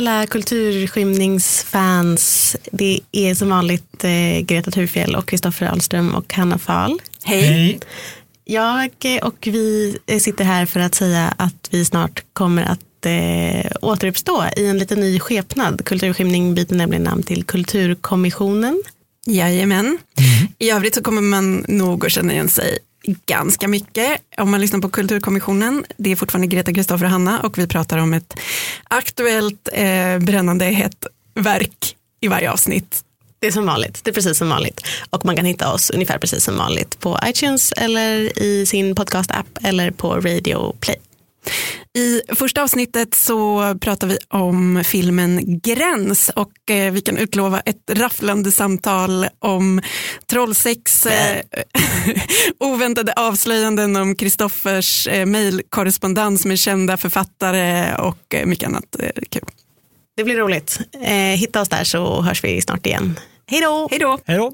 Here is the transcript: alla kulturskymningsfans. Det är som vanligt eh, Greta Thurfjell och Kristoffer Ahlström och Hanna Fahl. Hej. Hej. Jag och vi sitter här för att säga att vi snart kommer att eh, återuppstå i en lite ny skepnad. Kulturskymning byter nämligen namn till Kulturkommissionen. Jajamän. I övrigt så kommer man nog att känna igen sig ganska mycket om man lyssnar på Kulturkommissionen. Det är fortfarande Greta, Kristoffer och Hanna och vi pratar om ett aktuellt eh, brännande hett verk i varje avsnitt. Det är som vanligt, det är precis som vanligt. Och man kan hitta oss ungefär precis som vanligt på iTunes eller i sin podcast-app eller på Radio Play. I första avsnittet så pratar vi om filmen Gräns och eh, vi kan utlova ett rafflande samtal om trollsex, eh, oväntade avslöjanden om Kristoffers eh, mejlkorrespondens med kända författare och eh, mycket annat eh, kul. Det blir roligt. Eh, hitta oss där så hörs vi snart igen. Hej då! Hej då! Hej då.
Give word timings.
alla 0.00 0.26
kulturskymningsfans. 0.26 2.56
Det 2.72 3.00
är 3.12 3.34
som 3.34 3.48
vanligt 3.48 4.04
eh, 4.04 4.40
Greta 4.40 4.70
Thurfjell 4.70 5.16
och 5.16 5.28
Kristoffer 5.28 5.66
Ahlström 5.66 6.14
och 6.14 6.34
Hanna 6.34 6.58
Fahl. 6.58 7.00
Hej. 7.24 7.42
Hej. 7.42 7.80
Jag 8.44 8.90
och 9.22 9.48
vi 9.50 9.98
sitter 10.20 10.44
här 10.44 10.66
för 10.66 10.80
att 10.80 10.94
säga 10.94 11.34
att 11.36 11.68
vi 11.70 11.84
snart 11.84 12.24
kommer 12.32 12.62
att 12.62 13.06
eh, 13.06 13.70
återuppstå 13.80 14.44
i 14.56 14.66
en 14.66 14.78
lite 14.78 14.96
ny 14.96 15.20
skepnad. 15.20 15.84
Kulturskymning 15.84 16.54
byter 16.54 16.74
nämligen 16.74 17.04
namn 17.04 17.22
till 17.22 17.44
Kulturkommissionen. 17.44 18.82
Jajamän. 19.26 19.98
I 20.58 20.70
övrigt 20.70 20.94
så 20.94 21.02
kommer 21.02 21.22
man 21.22 21.64
nog 21.68 22.06
att 22.06 22.12
känna 22.12 22.32
igen 22.32 22.48
sig 22.48 22.78
ganska 23.26 23.68
mycket 23.68 24.20
om 24.38 24.50
man 24.50 24.60
lyssnar 24.60 24.80
på 24.80 24.88
Kulturkommissionen. 24.88 25.84
Det 25.96 26.12
är 26.12 26.16
fortfarande 26.16 26.46
Greta, 26.46 26.72
Kristoffer 26.72 27.04
och 27.04 27.10
Hanna 27.10 27.40
och 27.40 27.58
vi 27.58 27.66
pratar 27.66 27.98
om 27.98 28.14
ett 28.14 28.34
aktuellt 28.90 29.68
eh, 29.72 30.18
brännande 30.18 30.64
hett 30.64 31.06
verk 31.34 31.96
i 32.20 32.28
varje 32.28 32.50
avsnitt. 32.50 33.04
Det 33.38 33.46
är 33.46 33.52
som 33.52 33.66
vanligt, 33.66 34.00
det 34.04 34.10
är 34.10 34.14
precis 34.14 34.38
som 34.38 34.48
vanligt. 34.48 34.86
Och 35.10 35.24
man 35.24 35.36
kan 35.36 35.44
hitta 35.44 35.72
oss 35.72 35.90
ungefär 35.90 36.18
precis 36.18 36.44
som 36.44 36.56
vanligt 36.56 37.00
på 37.00 37.18
iTunes 37.24 37.72
eller 37.72 38.38
i 38.38 38.66
sin 38.66 38.94
podcast-app 38.94 39.58
eller 39.62 39.90
på 39.90 40.14
Radio 40.14 40.76
Play. 40.80 40.96
I 41.98 42.22
första 42.34 42.62
avsnittet 42.62 43.14
så 43.14 43.74
pratar 43.80 44.06
vi 44.06 44.18
om 44.28 44.82
filmen 44.84 45.60
Gräns 45.60 46.28
och 46.28 46.70
eh, 46.70 46.92
vi 46.92 47.00
kan 47.00 47.16
utlova 47.16 47.60
ett 47.60 47.90
rafflande 47.90 48.52
samtal 48.52 49.26
om 49.38 49.80
trollsex, 50.26 51.06
eh, 51.06 51.42
oväntade 52.58 53.12
avslöjanden 53.12 53.96
om 53.96 54.14
Kristoffers 54.14 55.06
eh, 55.06 55.26
mejlkorrespondens 55.26 56.44
med 56.46 56.58
kända 56.58 56.96
författare 56.96 57.94
och 57.94 58.34
eh, 58.34 58.46
mycket 58.46 58.68
annat 58.68 58.96
eh, 58.98 59.10
kul. 59.30 59.44
Det 60.16 60.24
blir 60.24 60.36
roligt. 60.36 60.80
Eh, 61.02 61.14
hitta 61.14 61.60
oss 61.60 61.68
där 61.68 61.84
så 61.84 62.22
hörs 62.22 62.44
vi 62.44 62.62
snart 62.62 62.86
igen. 62.86 63.18
Hej 63.46 63.60
då! 63.60 63.88
Hej 63.90 63.98
då! 63.98 64.18
Hej 64.26 64.36
då. 64.36 64.52